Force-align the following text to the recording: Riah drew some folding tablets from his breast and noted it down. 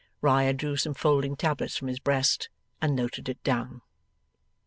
Riah 0.19 0.53
drew 0.53 0.77
some 0.77 0.95
folding 0.95 1.35
tablets 1.35 1.77
from 1.77 1.87
his 1.87 1.99
breast 1.99 2.49
and 2.81 2.95
noted 2.95 3.29
it 3.29 3.43
down. 3.43 3.83